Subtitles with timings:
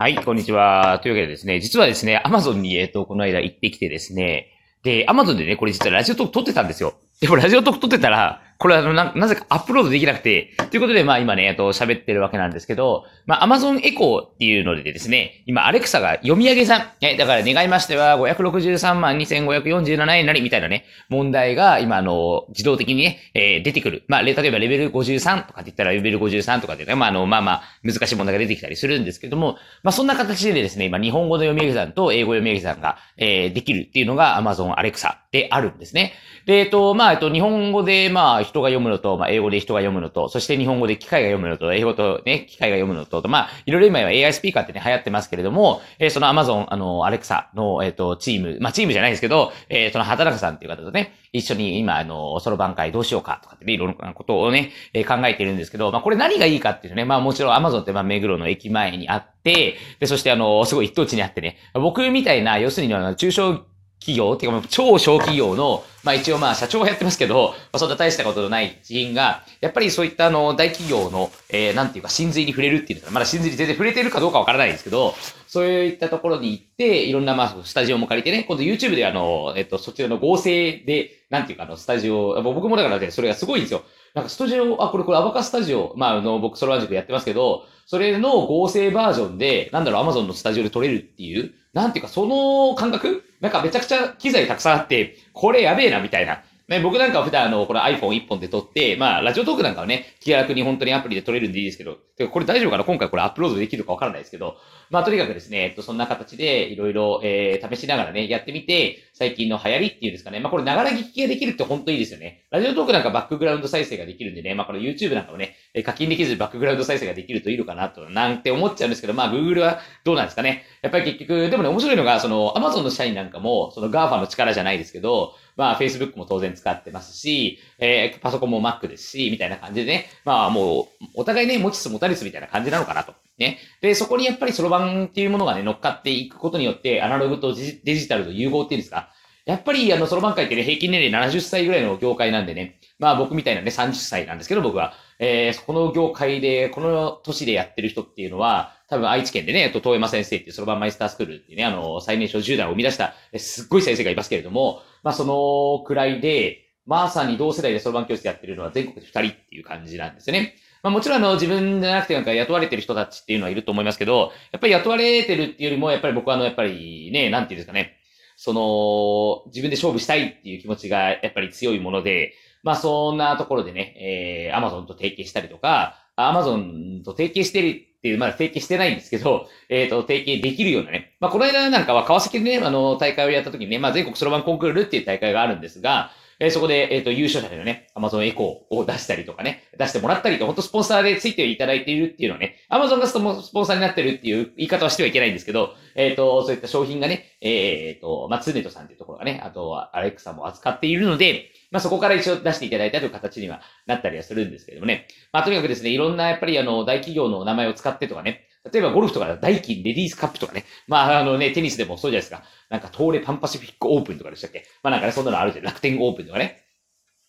[0.00, 1.00] はい、こんにちは。
[1.02, 4.46] というわけでですね、実はですね、アマゾンに、えっと、この間行ってきてですね、
[4.84, 6.94] で、アマゾンでね、これ実はラジオトーク撮ってたんですよ。
[7.20, 24.02] でもラジオトーク撮ってたら、これはあの、な、なぜかアップロードできなくて、ということで、まあ今ね、えっと、喋ってるわけなんですけど、まあ Amazon エコーっていうのでですね、今、アレクサが読み上げ算、え、だから願いましては、563万2547円なりみたいなね、問題が今、あの、自動的にね、えー、出てくる。
[24.08, 36.14] まあ、例えばレベル53とかって言ったら、レベル53とかってね、まああの、まあまあ、難しい問題が出てきたりするんですけども、まあそんな形でですね、今、日本語の読み上げ算と英語読み上げ算が、えー、できるっていうのが Amazon アレクサであるんですね。
[36.48, 63.64] で、えっと、まあ、えっと、日本語で、まあ、人が読むのと、まあ、英語で人が読むのと、そして日本語で機械が読むのと、英語とね、機械が読むのと、まあ、いろいろ今は AI スピーカーってね、流行ってますけれども、えー、その Amazon、あの、アレクサの、えっ、ー、と、チーム、まあ、チームじゃないですけど、えー、その畑中さんっていう方とね、一緒に今、あの、そろばん会どうしようかとかってね、いろんなことをね、えー、考えてるんですけど、まあ、これ何がいいかっていうとね、まあ、もちろん Amazon って、まあ、目黒の駅前にあって、で、そしてあの、すごい一等地にあってね、僕みたいな、要するにあの、中小
[64.00, 75.14] 企業、っていうか超小企業の、まあ一応まあ社長はやってますけど、まあそんな大したことのない人員が、やっぱりそういったあの大企業の、えー、なんていうか真髄に触れるっていうのは、まだ真髄に全然触れてるかどうかわからないですけど、
[75.46, 83.82] そういったところに行って、いろんなまあスタジオも借りてね、今度 YouTube であの、えっと、そちらの合成で、なんていうかあの、スタジオ、僕もだからね、それがすごいんですよ。
[84.14, 93.22] なんかスタジオ、あ、これこれアバカスタジオ、まああの、僕ソロワン塾やってますけど、それの合成バージョンで、なんだろう、アマゾンのスタジオで撮れるっていう、なんていうか、その感覚？
[93.40, 96.42] なんかめちゃくちゃ機材たくさんあって、これやべえな、みたいな。
[96.68, 102.84] ね、僕なんかは普段あの、これ iPhone1 本で撮って、まあ、ラジオトークなんかはね、気楽に本当にアプリで撮れるんでいいですけど、てかこれ大丈夫かな？
[102.84, 104.56] 今回これアップロードできるかわからないですけど、
[104.90, 110.40] まあ、とにかくですね、えっと、そんな形でいろいろ、えー、試しながらね、やってみて、最近の流行りっていうんですかね。
[110.40, 112.44] まあ、これ、ながら聞きができるって本当いいですよね。
[112.50, 120.64] ラジオトークなんかバックグラウンド再生ができるんでね、まあ、これ YouTube なんかもね、え課金できずバックグラウンド再生ができるといいのかなと、なんて思っちゃうんですけど、まあ、Google はどうなんですかね。
[120.82, 133.14] やっぱり結局、でもね、面白いのが、その、Amazon の社員なんかも、その GAFA の力じゃないですけど、まあ、Facebook も当然使ってますし、えー、パソコンも Mac ですし、みたいな感じでね、まあ、もう、お互いね、持ちつ持たれつみたいな感じなのかなと。
[133.38, 133.58] ね。
[133.80, 139.10] で、そこにやっぱりそろばんっていうものがね、乗っかっていくことによって、アナログとデジタルと融合っていうんですか、
[139.48, 144.92] やっぱり、あの、そろばん界ってね、平均年齢70歳ぐらいの業界なんでね、まあ僕みたいなね、30歳なんですけど、僕は。
[145.18, 160.54] えー、この業界で、この年でやってる人っていうのは、多分愛知県でね、えっと、遠山先生っていうそろばんマイスタースクールっていうね、あの、最年少10代を生み出した、すっごい先生がいますけれども、まあそのくらいで、まあさに同世代でそろばん教室やってるのは全国で2人っていう感じなんですよね。
[160.82, 167.98] まあもちろんあの自分じゃなくてなんか雇われてる人たちっていうのはいると思いますけど、やっぱり雇われてるっていうよりも、やっぱり僕はあの、やっぱりね、なんていうんですかね、
[168.36, 172.32] その、自分で勝負したいっていう気持ちがやっぱり強いもので、
[172.62, 181.16] まあそんなところでね、えー、アマゾンと提携したりとか、アマゾンと提携してるっていう、まだ提携してないんですけど、えっ、ー、と、提携できるようなね。
[181.20, 186.10] まあこの間なんかは川崎でね、あの、大会をやった時にね、まあ全国そろばんコンクールっていう大会があるんですが、
[186.40, 205.08] え、そこで、えっ、と、優勝者でね、Amazon エコーを出したりとかね、出してもらったりと、本当スポンサーでついていただいているっていうのはね、Amazon がスポンサーになってるっていう言い方はしてはいけないんですけど、えっ、と、そういった商品がね、えっ、と、まあ、ツーネットさんっていうところがね、あとはアレックサも扱っているので、まあ、そこから一応出していただいたという形にはなったりはするんですけどもね。
[205.32, 210.64] まあ、とにかくですね、いろんなやっぱりあの、大企業の名前を使ってとかね、例えばゴルフとかダイキンレディースカップとかね。
[210.86, 212.42] まあ、あのね、テニスでもそうじゃないですか。
[212.68, 214.64] なんか、東レパンパシフィックオープンとかでしたっけ？
[214.82, 215.64] まあなんかね、そんなのあるじゃん。
[215.64, 216.62] 楽天オープンとかね。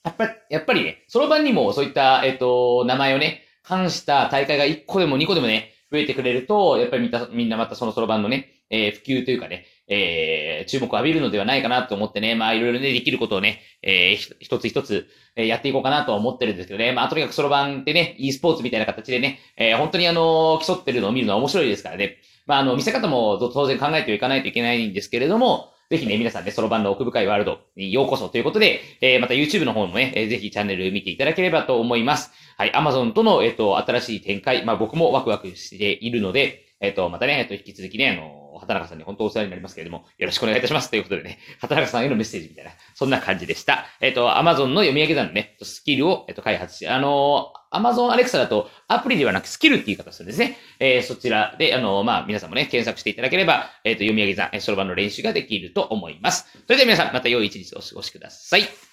[0.04, 32.32] やっぱ、やっぱりね、そろばんにもそういった、えっ、と、名前をね、関した大会が1個でも2個でもね、増えてくれると、やっぱりみんな、みんなまたそのそろばんのね、えー、普及というかね、えー、注目を浴びるのではないかなと思ってね、まあいろいろね、できることをね、えー、一つ一つ、えー、やっていこうかなと思ってるんですけどね、まあとにかくそろばんってね、e スポーツみたいな形でね、えー、本当にあの、競ってるのを見るのは面白いですからね、まああの、見せ方も当然考えていかないといけないんですけれども、ぜひね、皆さんね、そろばんの奥深いワールドにようこそということで、えー、また YouTube の方もね、えー、ぜひチャンネル見ていただければと思います。
[32.58, 40.90] はい、Amazon との、えっ、ー、と、新しい展開、まあ僕もワクワクしているので、えっ、ー、と、またね、えっ、と、引き続きね、あの、畑中さんに本当お世話になりますけれども、よろしくお願いいたします。
[40.90, 43.86] ということでね、畑中さんへのメッセージみたいな、そんな感じでした。
[44.02, 50.58] えっ、ー、と、Amazon の読み上げ算のね、スキルを、えっ、と、開発し、あの Amazon Alexa だとアプリではなくスキルって言い方するんですね。
[50.80, 56.48] えー、そちらで、あの、まあ、皆さんもね、検索していただければ、えっ、と、読み上げ算、そろばんの練習ができると思います。
[56.66, 58.89] それでは皆さん、また良い一日をお過ごしください。